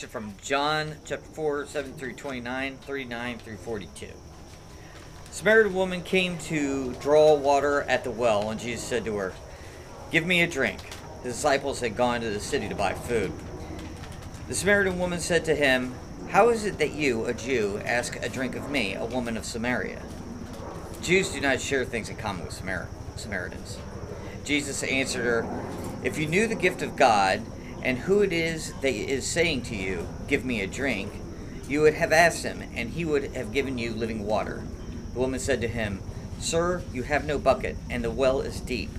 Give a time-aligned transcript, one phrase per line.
[0.00, 4.06] Selection from John chapter 4, 7 through 29, 39 through 42.
[5.30, 9.34] Samaritan woman came to draw water at the well, and Jesus said to her,
[10.10, 10.80] Give me a drink.
[11.22, 13.30] The disciples had gone to the city to buy food.
[14.48, 15.94] The Samaritan woman said to him,
[16.30, 19.44] How is it that you, a Jew, ask a drink of me, a woman of
[19.44, 20.00] Samaria?
[21.02, 23.76] Jews do not share things in common with Samar- Samaritans.
[24.44, 25.62] Jesus answered her,
[26.02, 27.42] If you knew the gift of God
[27.82, 31.12] and who it is that is saying to you, Give me a drink,
[31.68, 34.62] you would have asked him, and he would have given you living water.
[35.14, 36.00] The woman said to him,
[36.38, 38.90] Sir, you have no bucket, and the well is deep.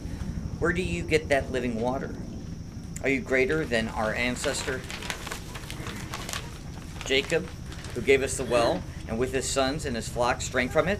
[0.59, 2.15] Where do you get that living water?
[3.03, 4.81] Are you greater than our ancestor
[7.05, 7.47] Jacob,
[7.93, 10.99] who gave us the well, and with his sons and his flocks drank from it?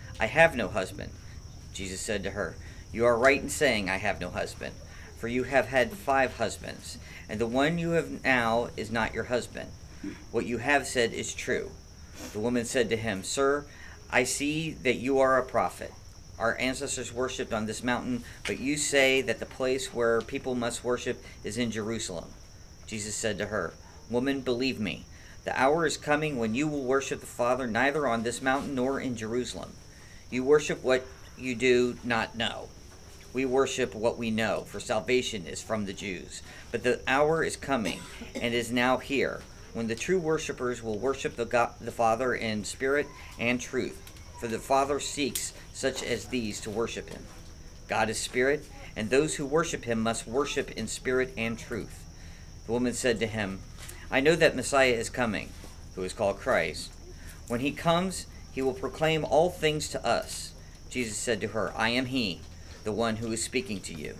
[0.19, 1.11] I have no husband.
[1.73, 2.55] Jesus said to her,
[2.91, 4.75] You are right in saying, I have no husband,
[5.17, 6.97] for you have had five husbands,
[7.29, 9.69] and the one you have now is not your husband.
[10.31, 11.71] What you have said is true.
[12.33, 13.65] The woman said to him, Sir,
[14.11, 15.93] I see that you are a prophet.
[16.37, 20.83] Our ancestors worshipped on this mountain, but you say that the place where people must
[20.83, 22.25] worship is in Jerusalem.
[22.87, 23.73] Jesus said to her,
[24.09, 25.05] Woman, believe me,
[25.45, 28.99] the hour is coming when you will worship the Father neither on this mountain nor
[28.99, 29.71] in Jerusalem.
[30.31, 31.05] You worship what
[31.37, 32.69] you do not know.
[33.33, 36.41] We worship what we know, for salvation is from the Jews.
[36.71, 37.99] But the hour is coming,
[38.33, 39.41] and is now here,
[39.73, 43.07] when the true worshippers will worship the, God, the Father in spirit
[43.37, 44.01] and truth.
[44.39, 47.25] For the Father seeks such as these to worship him.
[47.89, 52.05] God is spirit, and those who worship him must worship in spirit and truth.
[52.65, 53.59] The woman said to him,
[54.09, 55.49] I know that Messiah is coming,
[55.95, 56.89] who is called Christ.
[57.47, 60.53] When he comes, he will proclaim all things to us.
[60.89, 62.41] Jesus said to her, I am he,
[62.83, 64.15] the one who is speaking to you.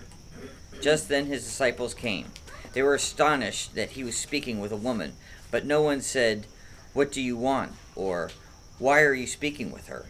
[0.80, 2.26] Just then his disciples came.
[2.72, 5.12] They were astonished that he was speaking with a woman,
[5.50, 6.46] But no one said,
[6.94, 7.72] What do you want?
[7.94, 8.30] or
[8.78, 10.06] Why are you speaking with her?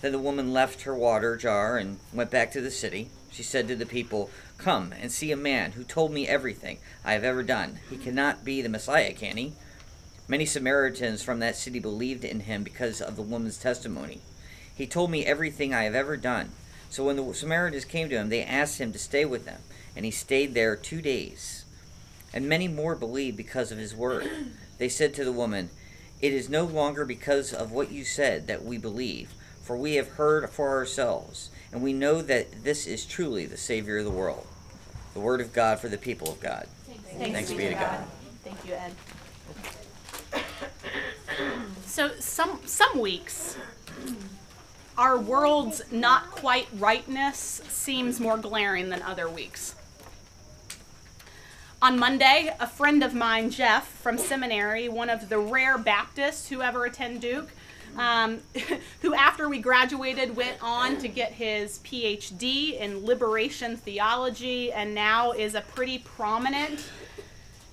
[0.00, 3.10] Then the woman left her water jar and went back to the city.
[3.30, 7.12] She said to the people, Come and see a man who told me everything I
[7.12, 7.80] have ever done.
[7.90, 9.52] He cannot be the Messiah, can he?
[10.30, 14.20] Many Samaritans from that city believed in him because of the woman's testimony.
[14.72, 16.52] He told me everything I have ever done.
[16.88, 19.60] So when the Samaritans came to him, they asked him to stay with them,
[19.96, 21.64] and he stayed there two days.
[22.32, 24.30] And many more believed because of his word.
[24.78, 25.68] They said to the woman,
[26.22, 30.10] It is no longer because of what you said that we believe, for we have
[30.10, 34.46] heard for ourselves, and we know that this is truly the Savior of the world.
[35.12, 36.66] The word of God for the people of God.
[36.86, 38.04] Thanks, Thanks be to God.
[38.42, 38.92] Thank you, Ed.
[41.90, 43.56] So some some weeks
[44.96, 49.74] our world's not quite rightness seems more glaring than other weeks.
[51.82, 56.62] On Monday, a friend of mine, Jeff from seminary, one of the rare Baptists who
[56.62, 57.50] ever attend Duke,
[57.96, 58.38] um,
[59.02, 65.32] who after we graduated went on to get his PhD in liberation theology and now
[65.32, 66.88] is a pretty prominent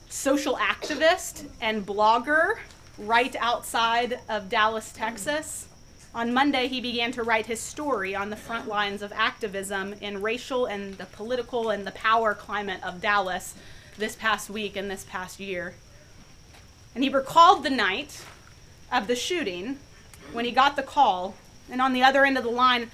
[0.10, 2.56] social activist and blogger
[2.98, 5.68] right outside of Dallas, Texas.
[6.16, 10.22] On Monday, he began to write his story on the front lines of activism in
[10.22, 13.54] racial and the political and the power climate of Dallas
[13.98, 15.76] this past week and this past year.
[16.96, 18.24] And he recalled the night
[18.92, 19.78] of the shooting
[20.34, 21.36] when he got the call,
[21.70, 22.90] and on the other end of the line,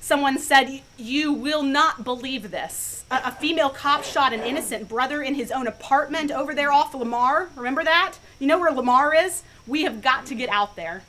[0.00, 3.04] someone said, You will not believe this.
[3.10, 6.94] A, a, female cop shot an innocent brother in his own apartment over there off
[6.94, 7.50] Lamar.
[7.54, 8.16] Remember that?
[8.38, 9.42] You know where Lamar is?
[9.66, 11.02] We have got to get out there.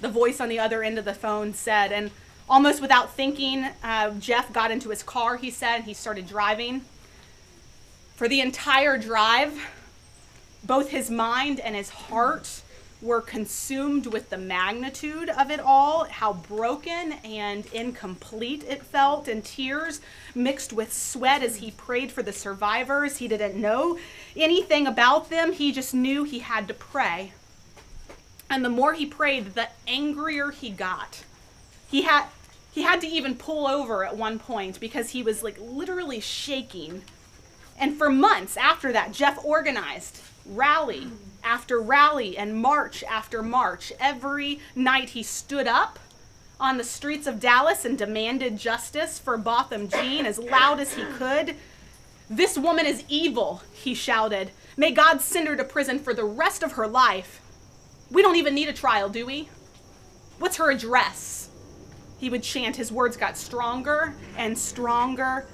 [0.00, 2.10] The voice on the other end of the phone said, and
[2.48, 6.82] almost without thinking, uh, Jeff got into his car, he said, and he started driving.
[8.14, 9.60] For the entire drive,
[10.64, 12.62] both his mind and his heart
[13.00, 19.44] were consumed with the magnitude of it all, how broken and incomplete it felt, and
[19.44, 20.00] tears
[20.34, 23.18] mixed with sweat as he prayed for the survivors.
[23.18, 23.98] He didn't know
[24.36, 27.32] anything about them, he just knew he had to pray.
[28.50, 31.24] And the more he prayed, the angrier he got.
[31.88, 32.26] He had
[32.72, 37.02] he had to even pull over at one point because he was like literally shaking.
[37.78, 41.08] And for months after that, Jeff organized rally
[41.48, 43.90] after rally and march after march.
[43.98, 45.98] Every night he stood up
[46.60, 51.04] on the streets of Dallas and demanded justice for Botham Jean as loud as he
[51.04, 51.56] could.
[52.28, 54.50] This woman is evil, he shouted.
[54.76, 57.40] May God send her to prison for the rest of her life.
[58.10, 59.48] We don't even need a trial, do we?
[60.38, 61.48] What's her address?
[62.18, 62.76] He would chant.
[62.76, 65.46] His words got stronger and stronger.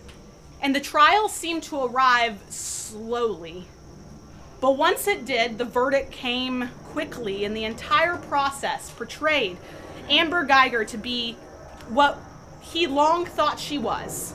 [0.60, 3.68] And the trial seemed to arrive slowly.
[4.64, 9.58] But once it did, the verdict came quickly, and the entire process portrayed
[10.08, 11.34] Amber Guyger to be
[11.90, 12.18] what
[12.62, 14.32] he long thought she was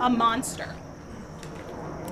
[0.00, 0.74] a monster.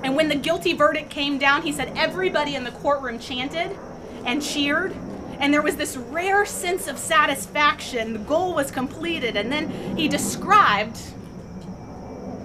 [0.03, 3.75] And when the guilty verdict came down, he said everybody in the courtroom chanted
[4.23, 4.95] and cheered.
[5.39, 8.13] And there was this rare sense of satisfaction.
[8.13, 9.35] The goal was completed.
[9.35, 10.99] And then he described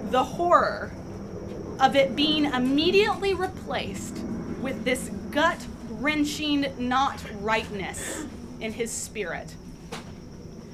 [0.09, 0.91] the horror
[1.79, 4.17] of it being immediately replaced
[4.61, 8.25] with this gut wrenching not rightness
[8.59, 9.55] in his spirit.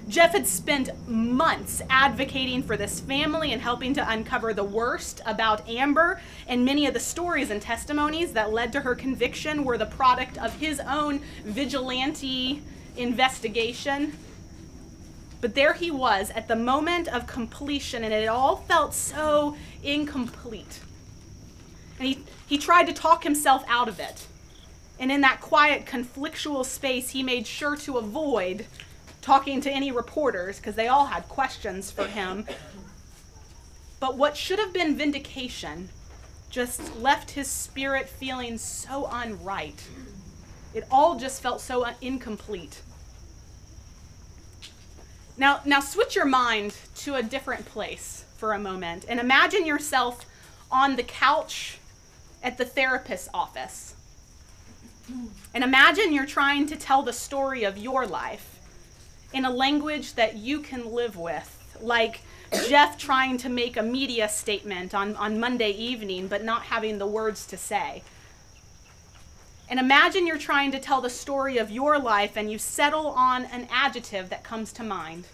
[0.07, 5.67] Jeff had spent months advocating for this family and helping to uncover the worst about
[5.67, 9.85] Amber, and many of the stories and testimonies that led to her conviction were the
[9.85, 12.61] product of his own vigilante
[12.97, 14.17] investigation.
[15.39, 20.79] But there he was at the moment of completion, and it all felt so incomplete.
[22.03, 24.27] And he, he tried to talk himself out of it.
[24.99, 28.65] And in that quiet, conflictual space, he made sure to avoid
[29.21, 32.45] talking to any reporters because they all had questions for him.
[34.01, 35.87] But what should have been vindication
[36.49, 39.81] just left his spirit feeling so unright.
[40.73, 42.81] It all just felt so un- incomplete.
[45.37, 50.25] Now, now switch your mind to a different place for a moment and imagine yourself
[50.69, 51.79] on the couch
[52.43, 53.95] at the therapist's office.
[55.53, 58.59] And imagine you're trying to tell the story of your life
[59.33, 62.21] in a language that you can live with, like
[62.67, 67.07] Jeff trying to make a media statement on, on Monday evening, but not having the
[67.07, 68.03] words to say.
[69.69, 73.45] And imagine you're trying to tell the story of your life and you settle on
[73.45, 75.25] an adjective that comes to mind,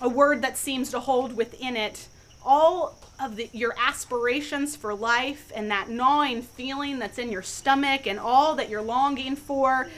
[0.00, 2.06] a word that seems to hold within it
[2.46, 8.06] all of the, your aspirations for life and that gnawing feeling that's in your stomach
[8.06, 9.88] and all that you're longing for.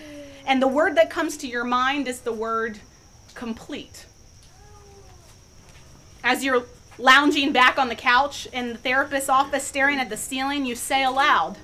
[0.46, 2.80] And the word that comes to your mind is the word
[3.34, 4.06] complete.
[6.24, 6.64] As you're
[6.98, 11.04] lounging back on the couch in the therapist's office staring at the ceiling, you say
[11.04, 11.58] aloud,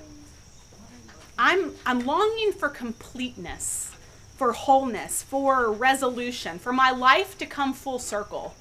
[1.37, 3.91] I'm, I'm longing for completeness,
[4.35, 8.55] for wholeness, for resolution, for my life to come full circle.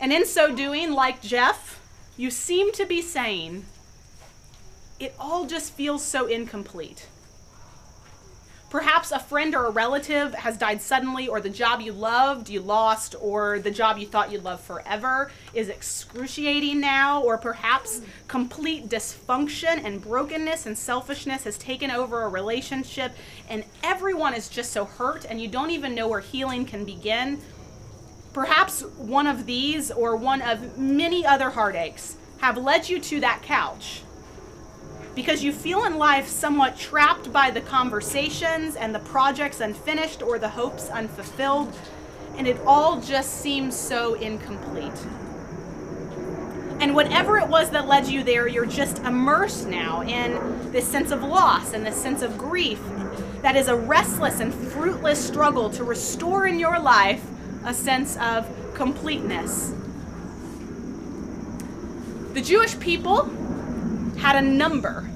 [0.00, 1.80] And in so doing, like Jeff,
[2.16, 3.64] you seem to be saying,
[5.00, 7.08] it all just feels so incomplete.
[8.70, 12.60] Perhaps a friend or a relative has died suddenly, or the job you loved you
[12.60, 18.88] lost, or the job you thought you'd love forever is excruciating now, or perhaps complete
[18.88, 23.12] dysfunction and brokenness and selfishness has taken over a relationship,
[23.48, 27.40] and everyone is just so hurt, and you don't even know where healing can begin.
[28.34, 33.42] Perhaps one of these or one of many other heartaches have led you to that
[33.42, 34.02] couch
[35.14, 40.40] because you feel in life somewhat trapped by the conversations and the projects unfinished or
[40.40, 41.72] the hopes unfulfilled,
[42.36, 45.06] and it all just seems so incomplete.
[46.80, 51.12] And whatever it was that led you there, you're just immersed now in this sense
[51.12, 52.80] of loss and this sense of grief
[53.42, 57.24] that is a restless and fruitless struggle to restore in your life
[57.64, 59.72] a sense of completeness.
[62.32, 63.24] The Jewish people
[64.18, 65.10] had a number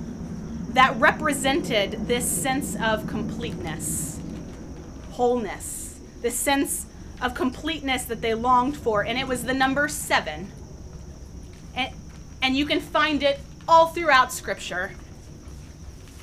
[0.71, 4.21] that represented this sense of completeness,
[5.11, 6.87] wholeness, this sense
[7.21, 10.50] of completeness that they longed for, and it was the number seven.
[11.75, 11.93] And,
[12.40, 14.93] and you can find it all throughout Scripture.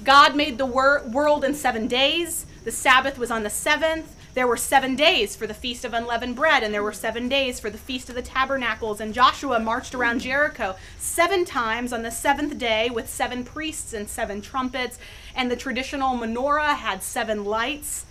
[0.03, 4.14] God made the wor- world in seven days, the Sabbath was on the seventh.
[4.35, 7.57] There were seven days for the Feast of Unleavened Bread, and there were seven days
[7.61, 8.99] for the Feast of the Tabernacles.
[8.99, 14.09] And Joshua marched around Jericho seven times on the seventh day with seven priests and
[14.09, 14.99] seven trumpets.
[15.37, 18.05] And the traditional menorah had seven lights.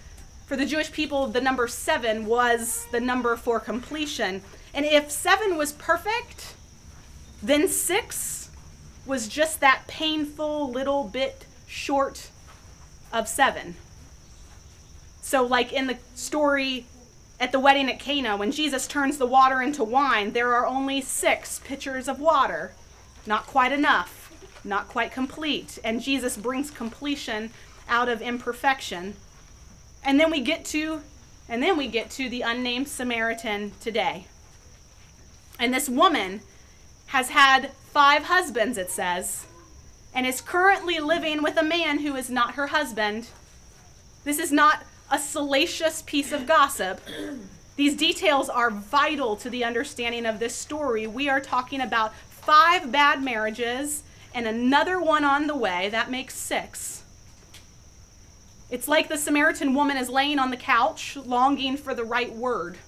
[0.47, 4.41] For the Jewish people, the number seven was the number for completion.
[4.73, 6.55] And if seven was perfect,
[7.43, 8.51] then six
[9.05, 12.31] was just that painful little bit short
[13.13, 13.77] of seven.
[15.25, 16.85] So, like in the story
[17.41, 21.01] at the wedding at Cana, when Jesus turns the water into wine, there are only
[21.01, 22.75] six pitchers of water.
[23.27, 24.31] Not quite enough,
[24.63, 25.79] not quite complete.
[25.83, 27.53] And Jesus brings completion
[27.89, 29.17] out of imperfection.
[30.05, 31.01] And then we get to
[31.49, 34.27] and then we get to the unnamed Samaritan today.
[35.59, 36.43] And this woman
[37.07, 39.47] has had five husbands, it says,
[40.15, 43.29] and is currently living with a man who is not her husband.
[44.25, 47.01] This is not a salacious piece of gossip.
[47.77, 51.07] These details are vital to the understanding of this story.
[51.07, 54.03] We are talking about five bad marriages
[54.35, 55.89] and another one on the way.
[55.89, 57.03] That makes six.
[58.71, 62.79] It's like the Samaritan woman is laying on the couch, longing for the right word,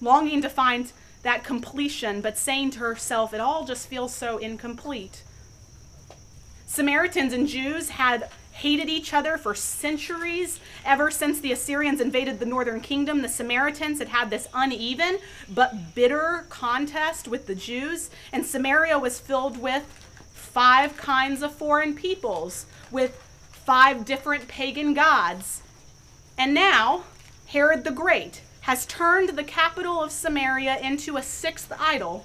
[0.00, 5.22] longing to find that completion, but saying to herself, it all just feels so incomplete.
[6.66, 10.60] Samaritans and Jews had hated each other for centuries.
[10.84, 15.94] Ever since the Assyrians invaded the northern kingdom, the Samaritans had had this uneven but
[15.94, 19.84] bitter contest with the Jews, and Samaria was filled with
[20.32, 23.14] five kinds of foreign peoples, with
[23.52, 25.62] five different pagan gods.
[26.38, 27.04] And now,
[27.48, 32.24] Herod the Great has turned the capital of Samaria into a sixth idol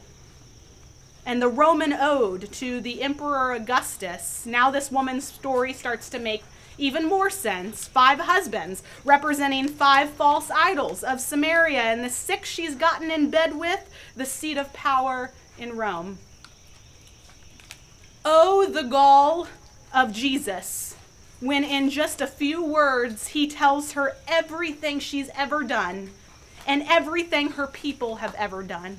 [1.26, 4.46] and the Roman ode to the Emperor Augustus.
[4.46, 6.44] Now, this woman's story starts to make
[6.78, 7.88] even more sense.
[7.88, 13.56] Five husbands representing five false idols of Samaria, and the six she's gotten in bed
[13.56, 16.18] with, the seat of power in Rome.
[18.24, 19.48] Oh, the gall
[19.94, 20.96] of Jesus
[21.42, 26.12] when, in just a few words, he tells her everything she's ever done
[26.68, 28.98] and everything her people have ever done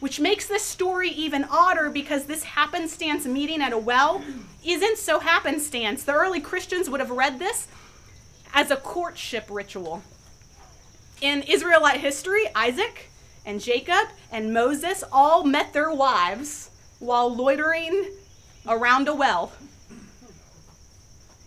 [0.00, 4.22] which makes this story even odder because this happenstance meeting at a well
[4.64, 6.04] isn't so happenstance.
[6.04, 7.68] The early Christians would have read this
[8.52, 10.02] as a courtship ritual.
[11.20, 13.10] In Israelite history, Isaac
[13.46, 18.10] and Jacob and Moses all met their wives while loitering
[18.66, 19.52] around a well.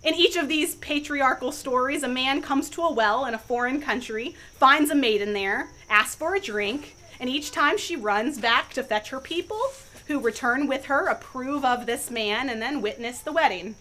[0.01, 3.81] In each of these patriarchal stories, a man comes to a well in a foreign
[3.81, 8.71] country, finds a maiden there, asks for a drink, and each time she runs back
[8.73, 9.59] to fetch her people,
[10.07, 13.75] who return with her, approve of this man, and then witness the wedding.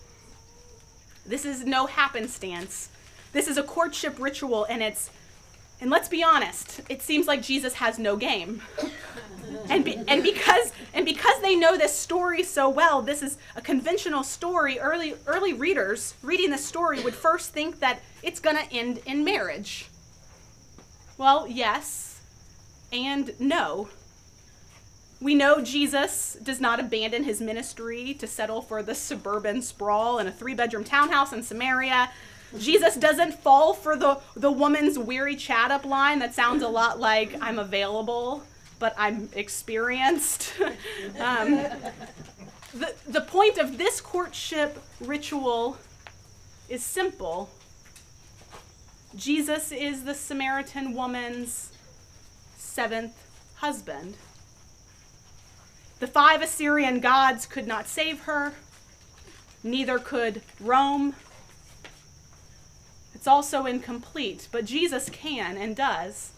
[1.24, 2.90] This is no happenstance.
[3.32, 5.10] This is a courtship ritual, and it's
[5.80, 8.62] And let's be honest, it seems like Jesus has no game.
[9.70, 13.62] And, be, and because and because they know this story so well, this is a
[13.62, 14.78] conventional story.
[14.78, 19.24] Early early readers reading this story would first think that it's going to end in
[19.24, 19.88] marriage.
[21.16, 22.07] Well, yes
[22.92, 23.88] and no.
[25.20, 30.26] We know Jesus does not abandon his ministry to settle for the suburban sprawl in
[30.26, 32.10] a three bedroom townhouse in Samaria.
[32.56, 36.98] Jesus doesn't fall for the, the woman's weary chat up line that sounds a lot
[37.00, 38.42] like, I'm available,
[38.78, 40.54] but I'm experienced.
[41.20, 41.56] um,
[42.72, 45.76] the, the point of this courtship ritual
[46.68, 47.50] is simple
[49.16, 51.72] Jesus is the Samaritan woman's
[52.68, 53.14] seventh
[53.56, 54.16] husband.
[56.00, 58.52] The five Assyrian gods could not save her,
[59.64, 61.14] neither could Rome.
[63.14, 66.30] It's also incomplete, but Jesus can and does.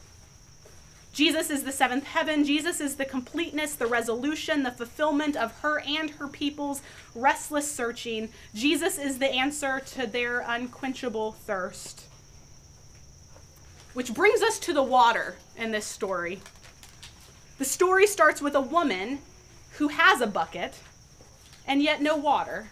[1.13, 2.45] Jesus is the seventh heaven.
[2.45, 6.83] Jesus is the completeness, the resolution, the fulfillment of her and her people's
[7.15, 8.31] restless searching.
[8.55, 12.05] Jesus is the answer to their unquenchable thirst.
[13.93, 16.41] Which brings us to the water in this story.
[17.59, 19.19] The story starts with a woman
[19.73, 20.75] who has a bucket
[21.67, 22.69] and yet no water,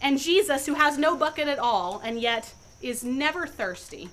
[0.00, 4.10] and Jesus who has no bucket at all and yet is never thirsty.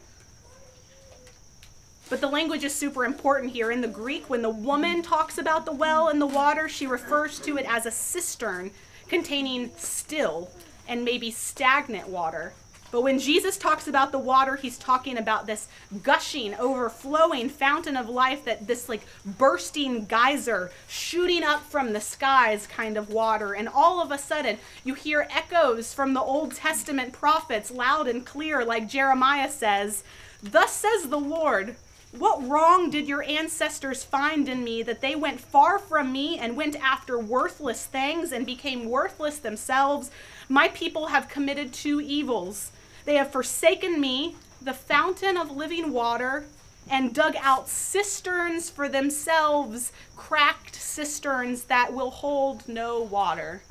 [2.10, 3.72] But the language is super important here.
[3.72, 7.39] In the Greek, when the woman talks about the well and the water, she refers
[7.39, 8.72] to it as a cistern
[9.07, 10.50] containing still
[10.88, 12.53] and maybe stagnant water.
[12.93, 15.67] But when Jesus talks about the water, he's talking about this
[16.03, 22.67] gushing, overflowing fountain of life, that this like bursting geyser shooting up from the skies
[22.67, 23.55] kind of water.
[23.55, 28.23] And all of a sudden, you hear echoes from the Old Testament prophets loud and
[28.23, 30.03] clear, like Jeremiah says,
[30.43, 31.75] Thus says the Lord.
[32.15, 36.55] What wrong did your ancestors find in me that they went far from me and
[36.55, 40.12] went after worthless things and became worthless themselves?
[40.47, 42.71] My people have committed two evils.
[43.05, 46.45] They have forsaken me, the fountain of living water,
[46.89, 53.63] and dug out cisterns for themselves, cracked cisterns that will hold no water.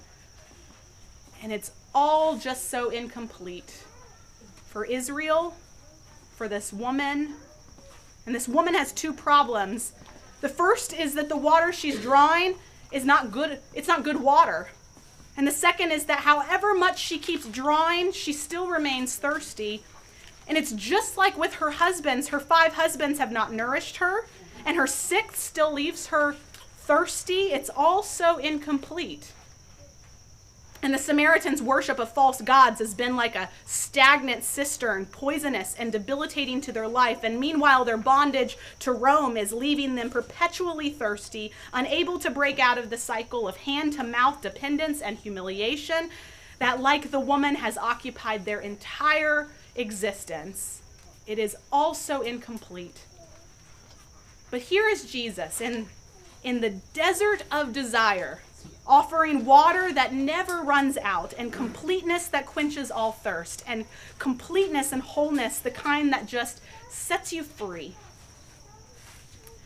[1.42, 3.84] And it's all just so incomplete.
[4.68, 5.54] For Israel,
[6.36, 7.34] for this woman,
[8.24, 9.92] and this woman has two problems.
[10.40, 12.54] The first is that the water she's drawing
[12.90, 14.68] is not good, it's not good water.
[15.36, 19.82] And the second is that however much she keeps drawing, she still remains thirsty.
[20.46, 24.26] And it's just like with her husbands, her five husbands have not nourished her,
[24.66, 26.34] and her sixth still leaves her
[26.78, 27.52] thirsty.
[27.52, 29.32] It's all so incomplete.
[30.84, 35.92] And the Samaritans' worship of false gods has been like a stagnant cistern, poisonous and
[35.92, 37.22] debilitating to their life.
[37.22, 42.78] And meanwhile, their bondage to Rome is leaving them perpetually thirsty, unable to break out
[42.78, 46.10] of the cycle of hand to mouth dependence and humiliation
[46.58, 50.82] that, like the woman, has occupied their entire existence.
[51.28, 53.02] It is also incomplete.
[54.50, 55.86] But here is Jesus in,
[56.42, 58.42] in the desert of desire
[58.86, 63.84] offering water that never runs out, and completeness that quenches all thirst, and
[64.18, 67.94] completeness and wholeness, the kind that just sets you free.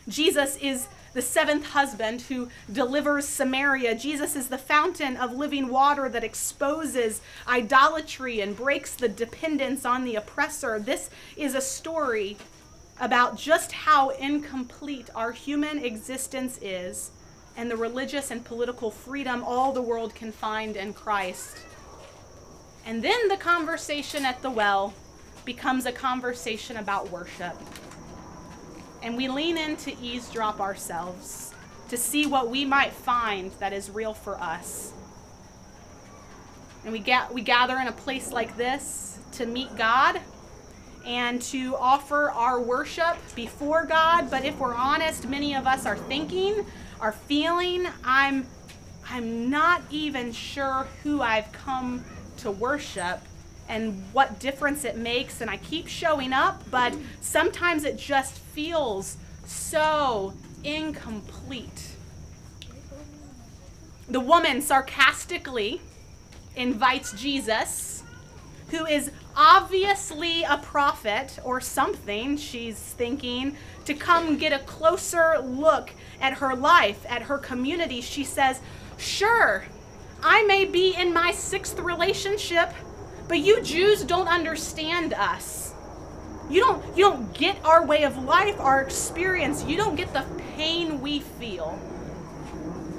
[0.09, 3.95] Jesus is the seventh husband who delivers Samaria.
[3.95, 10.05] Jesus is the fountain of living water that exposes idolatry and breaks the dependence on
[10.05, 10.79] the oppressor.
[10.79, 12.37] This is a story
[13.01, 17.11] about just how incomplete our human existence is
[17.57, 21.57] and the religious and political freedom all the world can find in Christ.
[22.85, 24.95] And then the conversation at the well
[25.45, 27.57] becomes a conversation about worship.
[29.03, 31.55] And we lean in to eavesdrop ourselves
[31.88, 34.92] to see what we might find that is real for us.
[36.85, 40.21] And we, ga- we gather in a place like this to meet God
[41.07, 44.31] and to offer our worship before God.
[44.31, 46.66] But if we're honest, many of us are thinking,
[47.01, 48.47] are feeling, I'm
[49.09, 52.05] I'm not even sure who I've come
[52.38, 53.21] to worship
[53.69, 59.16] and what difference it makes and I keep showing up, but sometimes it just feels
[59.45, 61.92] so incomplete.
[64.09, 65.81] The woman sarcastically
[66.57, 67.96] invites Jesus,
[68.71, 75.91] who is obviously a prophet or something, she's thinking, to come get a closer look
[76.21, 78.01] at her life, at her community.
[78.01, 78.61] She says,
[78.97, 79.65] Sure,
[80.23, 82.73] I may be in my sixth relationship,
[83.29, 85.75] but you Jews don't understand us.
[86.49, 89.65] You don't you don't get our way of life, our experience.
[89.65, 90.25] You don't get the
[90.57, 91.79] pain we feel.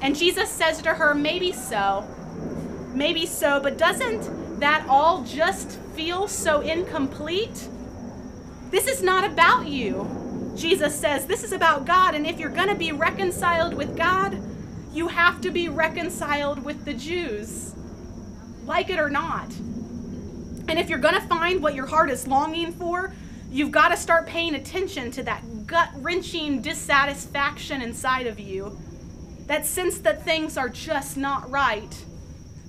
[0.02, 2.08] And Jesus says to her, maybe so.
[2.94, 7.70] Maybe so, but doesn't that all just feels so incomplete?
[8.70, 10.54] This is not about you.
[10.56, 14.42] Jesus says this is about God, and if you're going to be reconciled with God,
[14.92, 17.76] you have to be reconciled with the Jews,
[18.66, 19.52] like it or not.
[20.68, 23.14] And if you're going to find what your heart is longing for,
[23.52, 28.78] you've got to start paying attention to that gut wrenching dissatisfaction inside of you,
[29.46, 32.04] that sense that things are just not right.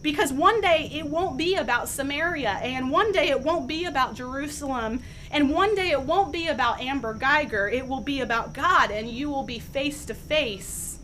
[0.02, 4.14] Because one day it won't be about Samaria, and one day it won't be about
[4.14, 7.72] Jerusalem, and one day it won't be about Amber Guyger.
[7.72, 10.98] It will be about God, and you will be face to face.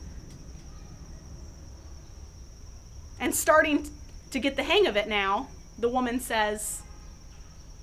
[3.18, 3.88] And starting
[4.30, 6.82] to get the hang of it now, the woman says,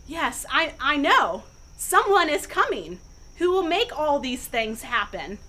[0.07, 1.43] Yes, I, I know.
[1.77, 2.99] Someone is coming
[3.37, 5.39] who will make all these things happen.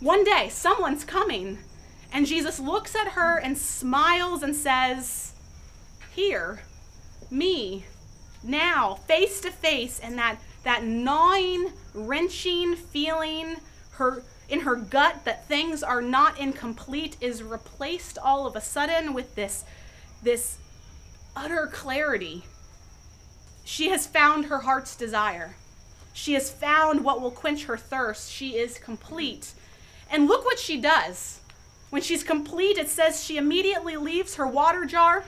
[0.00, 1.58] One day, someone's coming.
[2.12, 5.32] And Jesus looks at her and smiles and says,
[6.12, 6.62] Here,
[7.30, 7.84] me,
[8.42, 13.56] now, face to face, and that, that gnawing, wrenching feeling
[13.92, 19.14] her in her gut that things are not incomplete is replaced all of a sudden
[19.14, 19.64] with this,
[20.22, 20.58] this
[21.36, 22.44] utter clarity.
[23.64, 25.54] She has found her heart's desire.
[26.12, 28.32] She has found what will quench her thirst.
[28.32, 29.52] She is complete.
[30.10, 31.39] And look what she does.
[31.90, 35.24] When she's complete, it says she immediately leaves her water jar,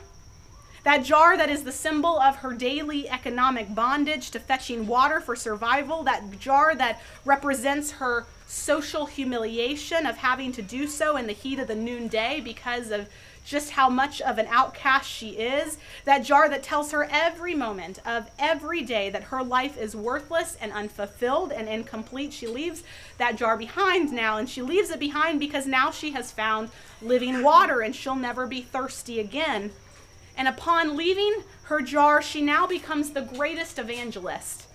[0.85, 5.37] that jar that is the symbol of her daily economic bondage to fetching water for
[5.37, 11.33] survival, that jar that represents her social humiliation of having to do so in the
[11.33, 13.09] heat of the noonday because of
[13.45, 17.99] just how much of an outcast she is, that jar that tells her every moment
[18.07, 22.33] of every day that her life is worthless and unfulfilled and incomplete.
[22.33, 22.83] She leaves
[23.19, 27.43] that jar behind now, and she leaves it behind because now she has found living
[27.43, 29.73] water and she'll never be thirsty again.
[30.37, 34.67] And upon leaving her jar, she now becomes the greatest evangelist,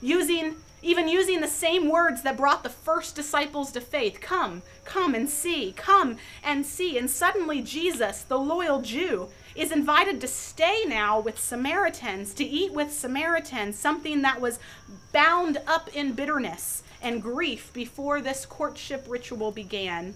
[0.00, 5.14] using even using the same words that brought the first disciples to faith come, come
[5.14, 6.96] and see, come and see.
[6.96, 12.72] And suddenly, Jesus, the loyal Jew, is invited to stay now with Samaritans, to eat
[12.72, 14.60] with Samaritans, something that was
[15.12, 20.14] bound up in bitterness and grief before this courtship ritual began.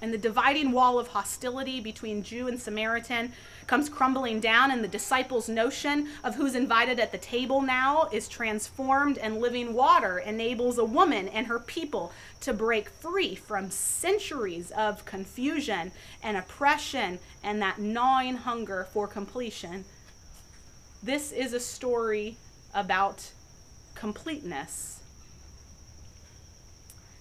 [0.00, 3.32] And the dividing wall of hostility between Jew and Samaritan
[3.66, 8.28] comes crumbling down, and the disciples' notion of who's invited at the table now is
[8.28, 14.70] transformed, and living water enables a woman and her people to break free from centuries
[14.70, 15.90] of confusion
[16.22, 19.84] and oppression and that gnawing hunger for completion.
[21.02, 22.36] This is a story
[22.74, 23.32] about
[23.94, 25.00] completeness.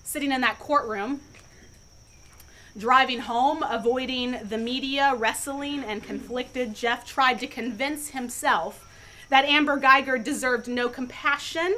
[0.03, 1.21] Sitting in that courtroom,
[2.77, 8.87] Driving home, avoiding the media, wrestling and conflicted, Jeff tried to convince himself
[9.29, 11.75] that Amber Guyger deserved no compassion,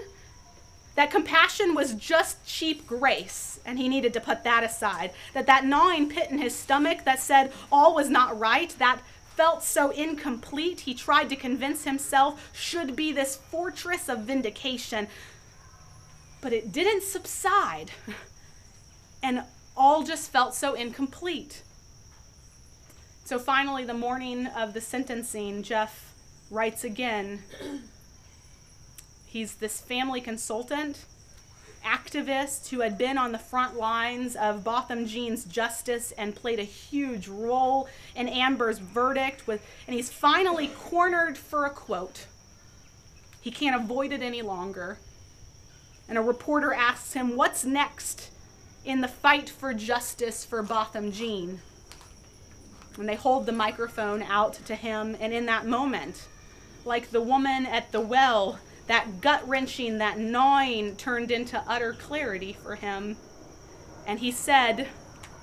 [0.96, 5.12] that compassion was just cheap grace, and he needed to put that aside.
[5.34, 9.00] That that gnawing pit in his stomach that said all was not right, that
[9.38, 15.08] felt so incomplete, he tried to convince himself should be this fortress of vindication.
[16.42, 17.92] But it didn't subside.
[19.22, 19.44] And
[19.80, 21.64] all just felt so incomplete.
[23.24, 26.14] So finally, the morning of the sentencing, Jeff
[26.52, 27.44] writes again.
[29.26, 31.06] He's this family consultant,
[31.86, 36.64] activist who had been on the front lines of Botham Jean's justice and played a
[36.64, 42.26] huge role in Amber's verdict with and he's finally cornered for a quote.
[43.40, 44.98] He can't avoid it any longer.
[46.10, 48.32] And a reporter asks him, "What's next?"
[48.86, 51.60] In the fight for justice for Botham Jean.
[52.98, 56.28] And they hold the microphone out to him, and in that moment,
[56.86, 62.54] like the woman at the well, that gut wrenching, that gnawing turned into utter clarity
[62.54, 63.18] for him.
[64.08, 64.88] And he said,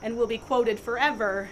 [0.03, 1.49] and will be quoted forever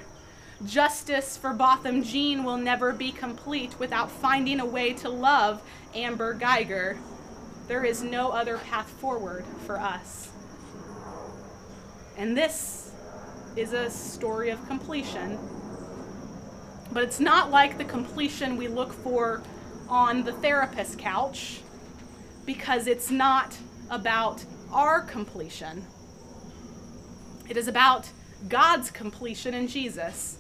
[0.65, 5.61] Justice for Botham Jean will never be complete without finding a way to love
[5.95, 6.97] Amber Guyger.
[7.69, 10.31] There is no other path forward for us.
[12.17, 12.93] And this
[13.57, 15.39] is a story of completion.
[16.93, 19.43] But it's not like the completion we look for
[19.89, 21.61] on the therapist couch
[22.47, 23.57] because it's not
[23.91, 25.85] about our completion.
[27.49, 28.09] It is about
[28.49, 30.39] God's completion in Jesus.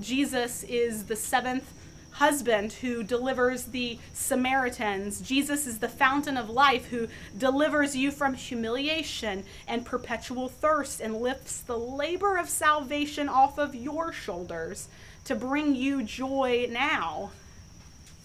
[0.00, 1.72] Jesus is the seventh
[2.16, 5.20] husband who delivers the Samaritans.
[5.20, 11.20] Jesus is the fountain of life who delivers you from humiliation and perpetual thirst and
[11.20, 14.88] lifts the labor of salvation off of your shoulders
[15.24, 17.32] to bring you joy now.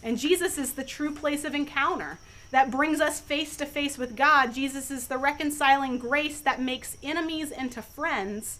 [0.01, 2.17] And Jesus is the true place of encounter
[2.51, 4.53] that brings us face to face with God.
[4.53, 8.59] Jesus is the reconciling grace that makes enemies into friends.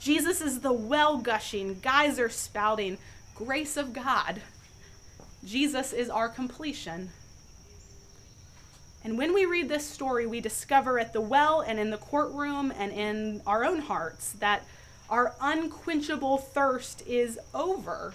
[0.00, 2.98] Jesus is the well gushing, geyser spouting
[3.36, 4.42] grace of God
[5.44, 7.10] Jesus is our completion.
[9.04, 12.72] And when we read this story, we discover at the well and in the courtroom
[12.76, 14.64] and in our own hearts that
[15.10, 18.14] our unquenchable thirst is over.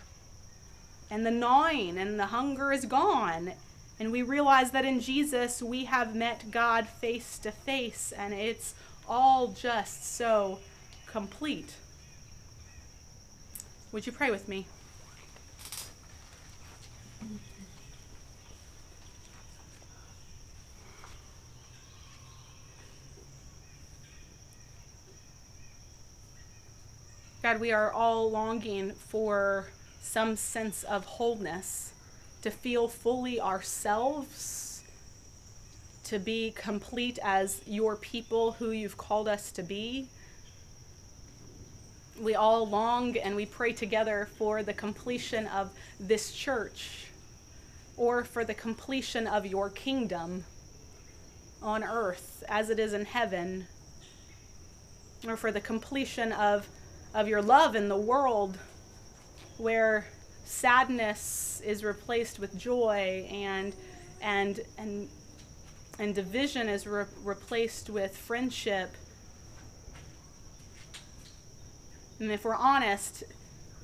[1.12, 3.52] And the gnawing and the hunger is gone.
[4.00, 8.74] And we realize that in Jesus we have met God face to face, and it's
[9.08, 10.60] all just so
[11.08, 11.74] complete.
[13.92, 14.68] Would you pray with me?
[27.48, 29.68] God, we are all longing for
[30.02, 31.94] some sense of wholeness,
[32.42, 34.84] to feel fully ourselves,
[36.04, 40.08] to be complete as your people who you've called us to be.
[42.20, 47.07] We all long and we pray together for the completion of this church
[47.98, 50.46] or for the completion of your kingdom
[51.62, 53.68] on earth as it is in heaven,
[55.28, 56.68] or for the completion of
[57.14, 58.58] of your love in the world
[59.58, 60.08] where
[60.46, 63.76] sadness is replaced with joy and
[64.22, 65.10] and and
[66.00, 68.94] and division is re- replaced with friendship.
[72.20, 73.24] And if we're honest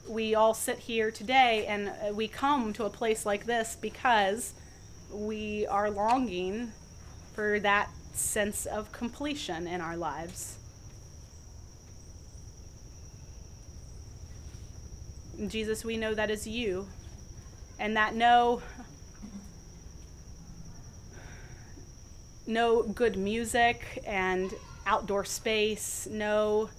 [0.07, 4.53] we all sit here today and uh, we come to a place like this because
[5.11, 6.71] we are longing
[7.33, 10.57] for that sense of completion in our lives
[15.47, 16.87] Jesus, we know that is you.
[17.79, 18.61] And that no
[22.45, 24.53] no good music and
[24.85, 26.69] outdoor space, no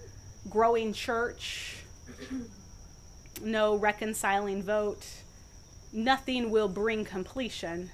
[0.49, 1.79] growing church,
[3.43, 5.07] no reconciling vote,
[5.93, 7.91] nothing will bring completion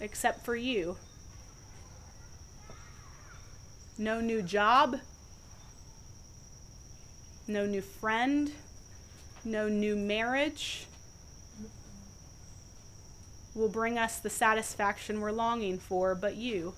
[0.00, 0.96] except for you.
[3.98, 5.00] No new job,
[7.48, 8.52] no new friend,
[9.44, 10.86] no new marriage
[13.54, 16.74] will bring us the satisfaction we're longing for, but you.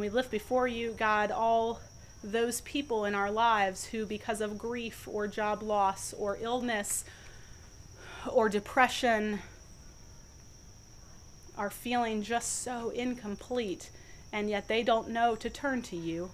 [0.00, 1.78] And we lift before you, God, all
[2.24, 7.04] those people in our lives who, because of grief or job loss or illness
[8.26, 9.40] or depression,
[11.58, 13.90] are feeling just so incomplete,
[14.32, 16.30] and yet they don't know to turn to you.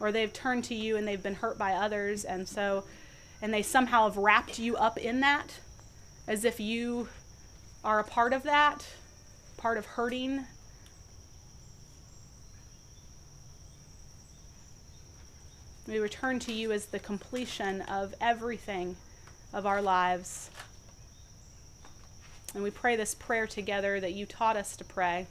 [0.00, 2.82] Or they've turned to you and they've been hurt by others, and so,
[3.40, 5.60] and they somehow have wrapped you up in that
[6.26, 7.08] as if you
[7.84, 8.84] are a part of that,
[9.58, 10.46] part of hurting.
[15.88, 18.94] We return to you as the completion of everything
[19.52, 20.48] of our lives.
[22.54, 25.26] And we pray this prayer together that you taught us to pray.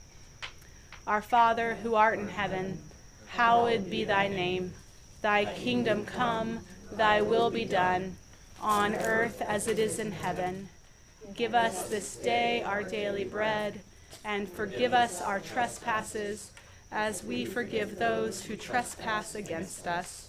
[1.06, 2.82] Our Father, who art in heaven,
[3.28, 4.74] hallowed be thy name.
[5.22, 6.60] Thy kingdom come,
[6.92, 8.16] thy will be done,
[8.60, 10.68] on earth as it is in heaven.
[11.34, 13.80] Give us this day our daily bread,
[14.24, 16.52] and forgive us our trespasses,
[16.90, 20.28] as we forgive those who trespass against us.